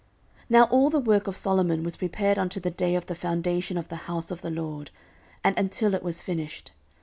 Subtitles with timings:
[0.49, 3.77] 14:008:016 Now all the work of Solomon was prepared unto the day of the foundation
[3.77, 4.89] of the house of the LORD,
[5.43, 6.71] and until it was finished.